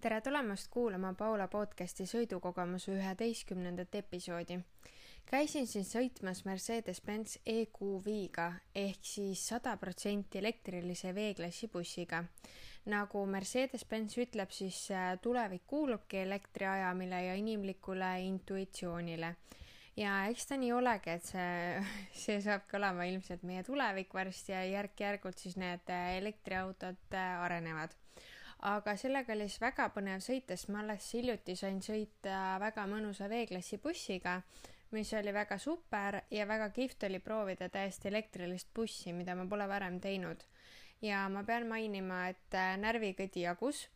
[0.00, 4.60] tere tulemast kuulama Paula podcasti sõidukogemuse üheteistkümnendat episoodi.
[5.26, 12.22] käisin siin sõitmas Mercedes-Benz EQV-ga ehk siis sada protsenti elektrilise V-klassi bussiga.
[12.86, 19.34] nagu Mercedes-Benz ütleb, siis äh, tulevik kuulubki elektriajamile ja inimlikule intuitsioonile
[19.96, 21.84] ja eks ta nii olegi, et see,
[22.22, 27.98] see saabki olema ilmselt meie tulevik varsti ja järk-järgult siis need äh, elektriautod äh, arenevad
[28.66, 33.28] aga sellega oli siis väga põnev sõita, sest ma alles hiljuti sain sõita väga mõnusa
[33.30, 34.40] V-klassi bussiga,
[34.90, 39.68] mis oli väga super ja väga kihvt oli proovida täiesti elektrilist bussi, mida ma pole
[39.68, 40.42] varem teinud.
[41.02, 43.86] ja ma pean mainima, et äh, närvikõdi jagus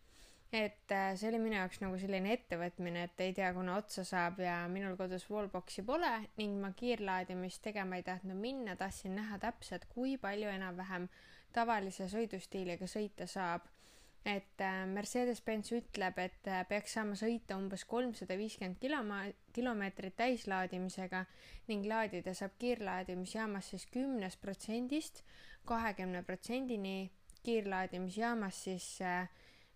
[0.53, 4.39] et äh, see oli minu jaoks nagu selline ettevõtmine, et ei tea, kuna otsa saab
[4.45, 9.89] ja minul kodus wallbox'i pole ning ma kiirlaadimist tegema ei tahtnud minna, tahtsin näha täpselt,
[9.95, 11.09] kui palju enam-vähem
[11.57, 13.72] tavalise sõidustiiliga sõita saab
[14.25, 21.25] et äh, Mercedes-Benz ütleb, et äh, peaks saama sõita umbes kolmsada viiskümmend kiloma-, kilomeetrit täislaadimisega
[21.71, 25.25] ning laadida saab kiirlaadimisjaamas siis kümnest protsendist
[25.67, 27.11] kahekümne protsendini,
[27.43, 29.27] kiirlaadimisjaamas siis äh,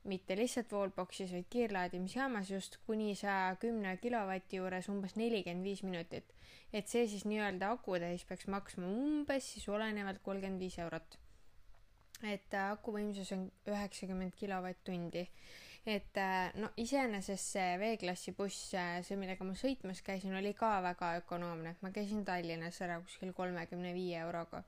[0.06, 6.32] mitte lihtsalt wallbox'is, vaid kiirlaadimisjaamas just kuni saja kümne kilovati juures umbes nelikümmend viis minutit.
[6.72, 11.18] et see siis nii-öelda akutäis peaks maksma umbes siis olenevalt kolmkümmend viis eurot
[12.24, 15.26] et äh, akuvõimsus on üheksakümmend kilovatt-tundi.
[15.86, 20.80] et äh, no iseenesest see V-klassi buss, äh, see, millega ma sõitmas käisin, oli ka
[20.82, 24.62] väga ökonoomne, et ma käisin Tallinnas ära kuskil kolmekümne viie euroga.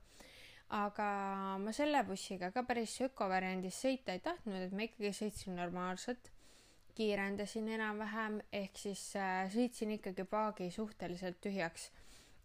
[0.69, 1.05] aga
[1.57, 6.29] ma selle bussiga ka päris ökovariandis sõita ei tahtnud, et ma ikkagi sõitsin normaalselt,
[6.99, 9.01] kiirendasin enam-vähem, ehk siis
[9.53, 11.89] sõitsin ikkagi paagi suhteliselt tühjaks.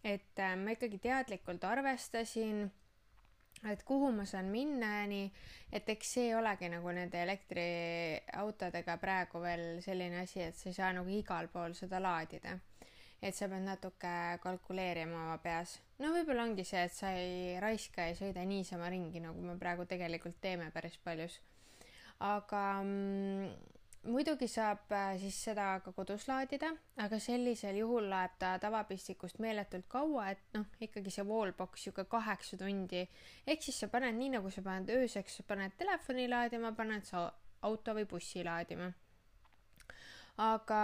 [0.03, 2.71] et ma ikkagi teadlikult arvestasin
[3.71, 5.25] et kuhu ma saan minna ja nii,
[5.73, 10.93] et eks see olegi nagu nende elektriautodega praegu veel selline asi, et sa ei saa
[10.95, 12.59] nagu igal pool seda laadida.
[13.25, 14.09] et sa pead natuke
[14.43, 15.79] kalkuleerima oma peas.
[15.99, 19.85] no võib-olla ongi see, et sa ei raiska, ei sõida niisama ringi, nagu me praegu
[19.85, 21.39] tegelikult teeme päris paljus.
[22.19, 23.74] aga mm,
[24.05, 26.71] muidugi saab äh, siis seda ka kodus laadida,
[27.01, 32.59] aga sellisel juhul läheb ta tavapistikust meeletult kaua, et noh, ikkagi see wallbox sihuke kaheksa
[32.61, 33.05] tundi.
[33.47, 37.27] ehk siis sa paned nii, nagu sa paned ööseks, paned telefoni laadima, paned sa
[37.65, 38.91] auto või bussi laadima.
[40.45, 40.79] aga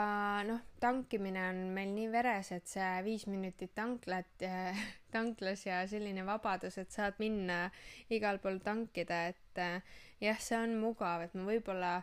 [0.47, 4.47] noh, tankimine on meil nii veres, et see viis minutit tanklat,
[5.13, 7.65] tanklas ja selline vabadus, et saad minna
[8.09, 11.95] igal pool tankida, et äh, jah, see on mugav, et ma võib-olla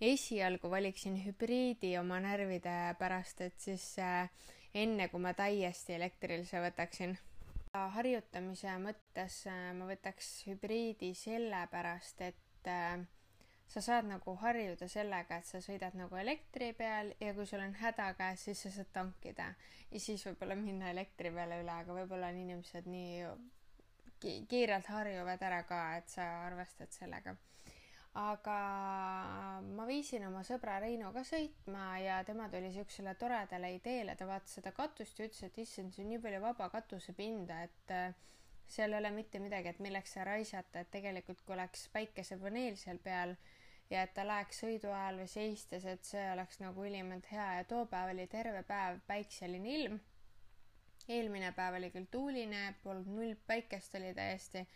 [0.00, 4.30] esialgu valiksin hübriidi oma närvide pärast, et siis äh,
[4.74, 7.18] enne kui ma täiesti elektrilise võtaksin.
[7.72, 12.98] harjutamise mõttes äh, ma võtaks hübriidi sellepärast, et äh,
[13.68, 17.74] sa saad nagu harjuda sellega, et sa sõidad nagu elektri peal ja kui sul on
[17.80, 19.54] häda käes, siis sa saad tankida
[19.90, 23.24] ja siis võib-olla minna elektri peale üle, aga võib-olla on inimesed nii
[24.48, 27.34] kiirelt harjuvad ära ka, et sa arvestad sellega
[28.20, 28.56] aga
[29.64, 34.58] ma viisin oma sõbra Reino ka sõitma ja tema tuli siuksele toredale ideele, ta vaatas
[34.58, 38.12] seda katust ja ütles, et issand, see on nii palju vaba katusepinda, et äh,
[38.68, 43.00] seal ei ole mitte midagi, et milleks seda raisata, et tegelikult kui oleks päikesepaneel seal
[43.00, 43.34] peal
[43.90, 47.48] ja et ta läheks sõidu ajal või seistes, et see oleks nagu ülimalt hea.
[47.58, 50.00] Ja too päev oli terve päev päikseline ilm.
[51.08, 54.66] eelmine päev oli küll tuuline, polnud null päikest oli täiesti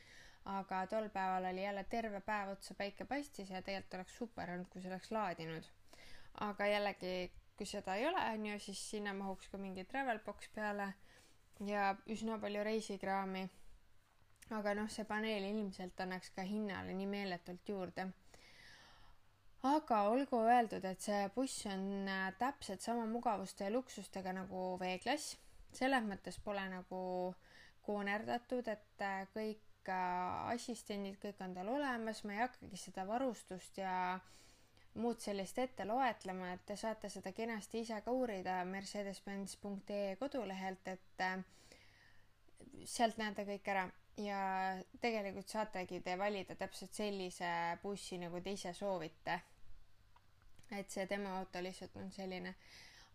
[0.47, 4.69] aga tol päeval oli jälle terve päev otsa päike paistis ja tegelikult oleks super olnud,
[4.71, 5.67] kui see oleks laadinud.
[6.47, 10.51] aga jällegi, kui seda ei ole, on ju, siis sinna mahuks ka mingi travel box
[10.55, 10.93] peale
[11.65, 13.49] ja üsna palju reisikraami.
[14.51, 18.07] aga noh, see paneel ilmselt annaks ka hinnale nii meeletult juurde.
[19.63, 25.39] aga olgu öeldud, et see buss on äh, täpselt sama mugavuste ja luksustega nagu V-klass,
[25.73, 27.01] selles mõttes pole nagu
[27.83, 29.27] koonerdatud, et äh,
[29.87, 34.19] kõik assistendid, kõik on tal olemas, ma ei hakkagi seda varustust ja
[34.97, 41.21] muud sellist ette loetlema, et te saate seda kenasti ise ka uurida mercedes-benz.ee kodulehelt, et
[41.21, 41.39] äh,
[42.85, 43.87] sealt näete kõik ära.
[44.17, 44.41] Ja
[45.01, 47.51] tegelikult saategi te valida täpselt sellise
[47.83, 49.41] bussi, nagu te ise soovite.
[50.73, 52.55] et see demo auto lihtsalt on selline.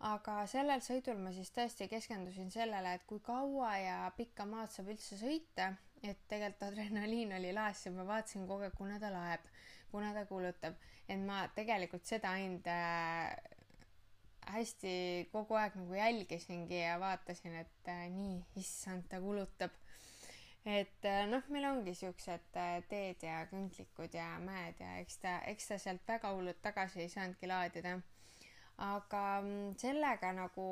[0.08, 4.94] Aga sellel sõidul ma siis tõesti keskendusin sellele, et kui kaua ja pikka maad saab
[4.94, 9.44] üldse sõita et tegelikult adrenaliin oli laes ja ma vaatasin kogu aeg, kuna ta laeb,
[9.92, 10.78] kuna ta kulutab,
[11.08, 13.36] et ma tegelikult seda ainult äh,
[14.56, 14.94] hästi
[15.32, 19.78] kogu aeg nagu jälgisingi ja vaatasin, et äh, nii, issand, ta kulutab.
[20.66, 22.50] et äh, noh, meil ongi siuksed
[22.90, 27.10] teed ja kõnklikud ja mäed ja eks ta, eks ta sealt väga hullult tagasi ei
[27.10, 28.00] saanudki laadida.
[28.82, 30.68] Aga mm, sellega nagu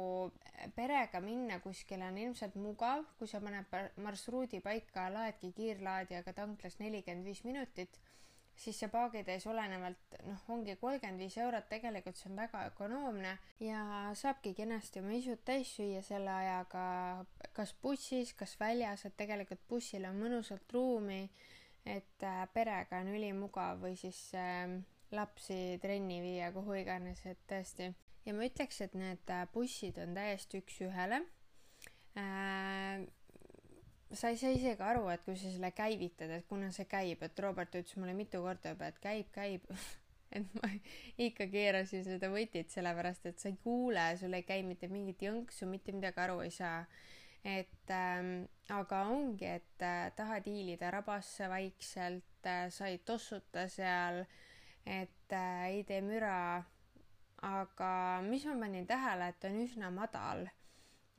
[0.76, 7.30] perega minna kuskile on ilmselt mugav, kui sa paned marsruudi paika, laedki kiirlaadijaga tanklas nelikümmend
[7.30, 8.00] viis minutit
[8.60, 13.32] siis see paagitäis olenevalt noh, ongi kolmkümmend viis eurot, tegelikult see on väga ökonoomne.
[13.64, 13.84] Ja
[14.20, 16.84] saabki kenasti oma isud täis süüa selle ajaga
[17.56, 21.22] kas bussis, kas väljas, et tegelikult bussil on mõnusalt ruumi,
[21.88, 24.76] et äh, perega on ülimugav või siis äh,
[25.16, 27.94] lapsi trenni viia, kuhu iganes, et tõesti.
[28.26, 31.24] ja ma ütleks, et need äh, bussid on täiesti üks-ühele
[32.20, 33.08] äh,
[34.14, 37.42] sa ei saa isegi aru, et kui sa selle käivitad, et kuna see käib, et
[37.44, 39.68] Robert ütles mulle mitu korda juba, et käib, käib
[40.36, 40.72] et ma
[41.22, 45.70] ikka keerasin seda võtit, sellepärast et sa ei kuule, sul ei käi mitte mingit jõnksu,
[45.70, 46.84] mitte midagi aru ei saa.
[47.46, 54.26] et ähm, aga ongi, et äh, tahad hiilida rabasse vaikselt äh,, sa ei tossuta seal,
[54.90, 56.64] et äh, ei tee müra.
[57.40, 57.90] aga
[58.26, 60.50] mis ma panin tähele, et on üsna madal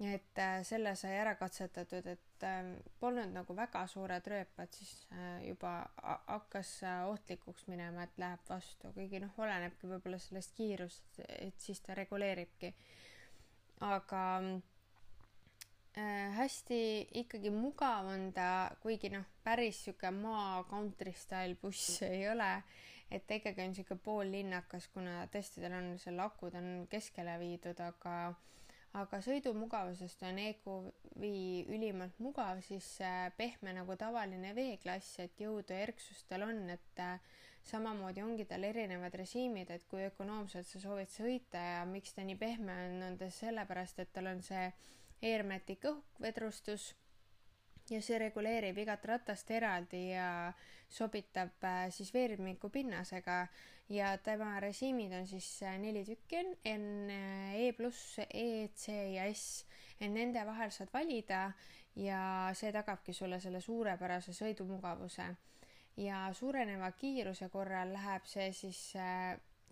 [0.01, 5.45] et äh, selle sai ära katsetatud, et äh, polnud nagu väga suured rööpad, siis äh,
[5.45, 6.73] juba hakkas
[7.11, 12.73] ohtlikuks minema, et läheb vastu, kuigi noh, olenebki võib-olla sellest kiirust, et siis ta reguleeribki.
[13.85, 14.23] aga
[15.99, 16.81] äh, hästi
[17.25, 22.55] ikkagi mugav on ta, kuigi noh, päris sihuke maa country style buss ei ole,
[23.11, 27.81] et ta ikkagi on sihuke poollinnakas, kuna tõesti tal on seal akud on keskele viidud,
[27.83, 28.17] aga
[28.99, 31.27] aga sõidumugavusest on EQV
[31.71, 32.97] ülimalt mugav, siis
[33.39, 37.21] pehme nagu tavaline V-klass, et jõudu ja erksust tal on, et äh,
[37.71, 42.39] samamoodi ongi tal erinevad režiimid, et kui ökonoomselt sa soovid sõita ja miks ta nii
[42.41, 44.67] pehme on, on ta sellepärast, et tal on see
[45.31, 46.95] Airmatic õhkvedrustus
[47.91, 50.53] ja see reguleerib igat ratast eraldi ja
[50.91, 53.45] sobitab äh, siis veermiku pinnasega
[53.91, 58.95] ja tema režiimid on siis äh, neli tükki on, N, äh, E pluss, E, C
[59.15, 59.67] ja S.
[60.01, 61.51] nende vahel saad valida
[61.97, 62.23] ja
[62.55, 65.27] see tagabki sulle selle suurepärase sõidumugavuse.
[65.97, 68.79] ja suureneva kiiruse korral läheb see siis,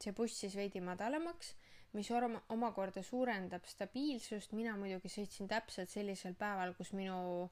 [0.02, 1.54] see buss siis veidi madalamaks,
[1.94, 2.10] mis
[2.48, 7.48] omakorda suurendab stabiilsust, mina muidugi sõitsin täpselt sellisel päeval, kus minu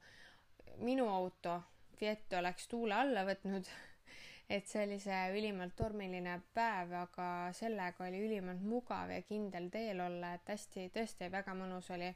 [0.79, 1.61] minu auto
[1.97, 3.69] Fiat oleks tuule alla võtnud
[4.55, 7.27] et see oli see ülimalt tormiline päev, aga
[7.57, 12.13] sellega oli ülimalt mugav ja kindel teel olla, et hästi, tõesti väga mõnus oli.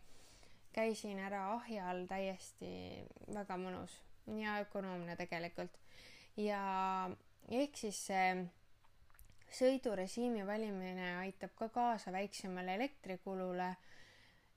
[0.72, 3.04] käisin ära ahja all täiesti
[3.36, 3.98] väga mõnus
[4.40, 5.78] ja ökonoomne tegelikult.
[6.38, 6.62] ja
[7.50, 8.46] ehk siis see
[9.52, 13.76] sõidurežiimi valimine aitab ka kaasa väiksemale elektrikulule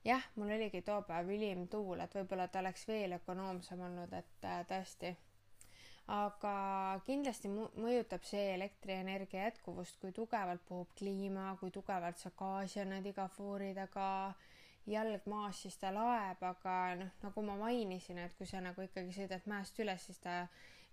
[0.05, 4.45] jah, mul oligi too päev ülim tuul, et võib-olla ta oleks veel ökonoomsem olnud, et
[4.45, 5.15] äh, tõesti.
[6.13, 6.55] aga
[7.05, 13.25] kindlasti mõjutab see elektrienergia jätkuvust, kui tugevalt puhub kliima, kui tugevalt sa gaasi annad iga
[13.37, 14.35] foori taga,
[14.85, 19.17] jalg maas, siis ta laeb, aga noh, nagu ma mainisin, et kui sa nagu ikkagi
[19.17, 20.43] sõidad mäest üles, siis ta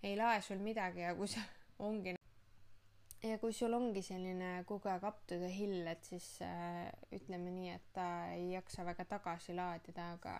[0.01, 1.45] ei lae sul midagi ja kui sa
[1.87, 2.17] ongi
[3.23, 7.53] ja kui sul ongi selline kogu aeg up to the hill, et siis äh, ütleme
[7.55, 10.35] nii, et ta ei jaksa väga tagasi laadida, aga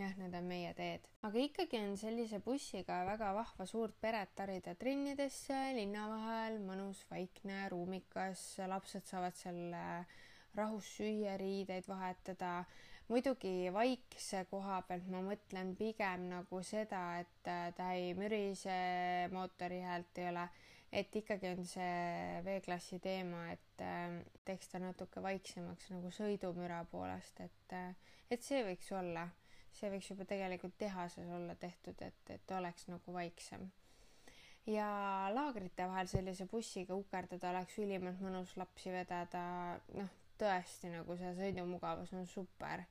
[0.00, 1.06] jah, need on meie teed.
[1.26, 7.62] aga ikkagi on sellise bussiga väga vahva suurt peret harida trennidesse linna vahel, mõnus, vaikne,
[7.72, 10.16] ruumikas, lapsed saavad seal äh,
[10.58, 12.64] rahus süüa, riideid vahetada.
[13.10, 18.80] muidugi vaikse koha pealt ma mõtlen pigem nagu seda, et äh, ta ei mürise,
[19.34, 20.48] mootori häält ei ole
[20.92, 24.16] et ikkagi on see V-klassi teema, et äh,
[24.46, 29.28] teeks ta natuke vaiksemaks nagu sõidumüra poolest, et, äh, et see võiks olla,
[29.76, 33.70] see võiks juba tegelikult tehases olla tehtud, et, et oleks nagu vaiksem.
[34.66, 34.86] ja
[35.34, 39.44] laagrite vahel sellise bussiga ukerdada oleks ülimalt mõnus lapsi vedada,
[39.94, 42.82] noh, tõesti nagu see sõidumugavus on super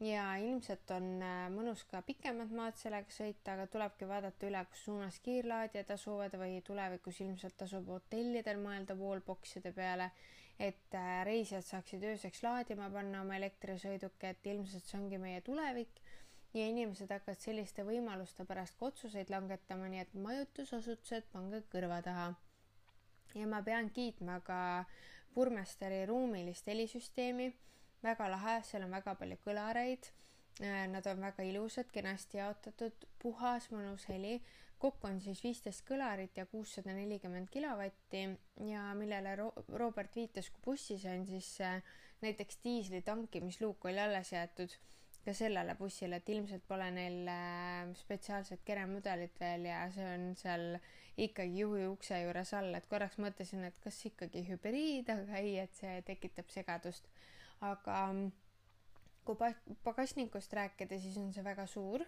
[0.00, 4.84] ja ilmselt on äh, mõnus ka pikemat maad sellega sõita, aga tulebki vaadata üle, kus
[4.86, 10.10] suunas kiirlaadijad asuvad või tulevikus ilmselt tasub hotellidel mõelda wallbox'ide peale,
[10.58, 16.00] et äh, reisijad saaksid ööseks laadima panna oma elektrisõiduki, et ilmselt see ongi meie tulevik
[16.54, 22.32] ja inimesed hakkavad selliste võimaluste pärast ka otsuseid langetama, nii et majutusasutused, pange kõrva taha.
[23.34, 24.84] ja ma pean kiitma ka
[25.34, 27.52] Burmesteri ruumilist helisüsteemi
[28.02, 30.10] väga lahe, seal on väga palju kõlareid.
[30.62, 34.40] Äh, nad on väga ilusad, kenasti jaotatud, puhas, mõnus heli.
[34.78, 38.20] kokku on siis viisteist kõlarit ja kuussada nelikümmend kilovatti
[38.66, 41.82] ja millele Ro Robert viitas, kui bussis on siis äh,
[42.20, 44.68] näiteks diisli tankimisluuk oli alles jäetud.
[45.24, 50.78] ka sellele bussile, et ilmselt pole neil äh, spetsiaalset keremudelit veel ja see on seal
[51.20, 55.74] ikkagi juhi ukse juures all, et korraks mõtlesin, et kas ikkagi hübriid, aga ei, et
[55.76, 57.10] see tekitab segadust.
[57.60, 58.30] Aga mm,
[59.24, 59.36] kui
[59.84, 62.04] pagasnikust rääkida, siis on see väga suur.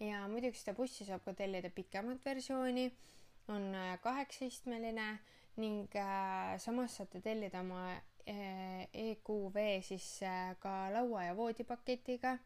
[0.00, 2.86] Ja muidugi seda bussi saab ka tellida pikemat versiooni,
[3.48, 5.18] on äh, kaheksaistmeline
[5.60, 10.06] ning äh, samas saate tellida oma äh, EQV siis
[10.62, 12.38] ka laua ja voodipaketiga.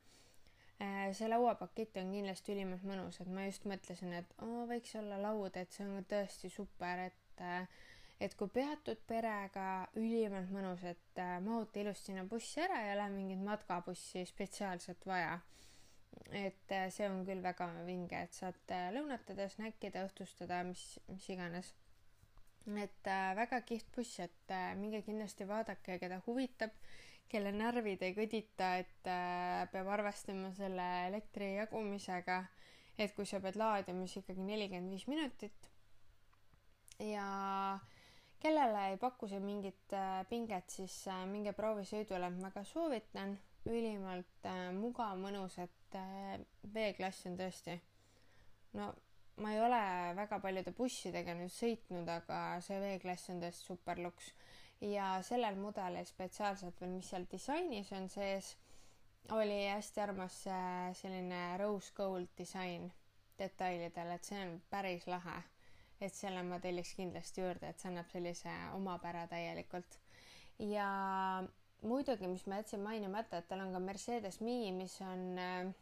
[1.15, 5.55] See lauapakett on kindlasti ülimalt mõnus, et ma just mõtlesin, et oo, võiks olla laud,
[5.57, 7.45] et see on tõesti super, et
[8.21, 13.09] et kui peatud perega, ülimalt mõnus, et äh, mahuta ilusti sinna bussi ära, ei ole
[13.17, 15.41] mingit matkabussi spetsiaalselt vaja
[16.31, 21.73] et äh, see on küll väga vinge, et saate lõunatada, snäkkida, õhtustada, mis, mis iganes.
[22.81, 26.73] et äh, väga kihvt buss, et äh, minge kindlasti vaadake, keda huvitab,
[27.29, 32.45] kelle närvid ei kõdita, et äh, peab arvestama selle elektri jagumisega,
[32.99, 35.71] et kui sa pead laadima, siis ikkagi nelikümmend viis minutit.
[37.03, 37.27] ja
[38.45, 44.69] kellele ei paku see mingit äh, pinget, siis äh, minge proovisõidule, väga soovitan, ülimalt äh,
[44.77, 45.97] mugav, mõnus, et
[46.75, 47.79] B-klass on tõesti,
[48.77, 48.91] no
[49.41, 49.79] ma ei ole
[50.19, 54.35] väga paljude bussidega nüüd sõitnud, aga see V-klass on tõesti super luks.
[54.85, 58.51] ja sellel mudelil spetsiaalselt veel, mis seal disainis on sees,
[59.33, 60.43] oli hästi armas
[61.01, 62.91] selline rose gold disain
[63.39, 65.41] detailidel, et see on päris lahe.
[66.07, 70.01] Et selle ma telliks kindlasti juurde, et see annab sellise omapära täielikult.
[70.59, 70.89] ja
[71.83, 75.73] muidugi, mis ma jätsin mainimata, et tal on ka Mercedes Me, mis on äh,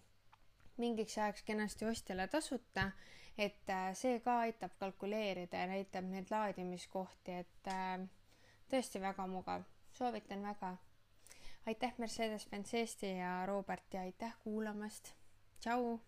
[0.77, 2.91] mingiks ajaks kenasti ostjale tasuta,
[3.39, 8.07] et äh, see ka aitab kalkuleerida ja näitab neid laadimiskohti, et äh,
[8.73, 9.67] tõesti väga mugav,
[9.99, 10.77] soovitan väga.
[11.67, 15.15] aitäh Mercedes-Benz Eesti ja Robert ja aitäh kuulamast.
[15.61, 16.01] tšau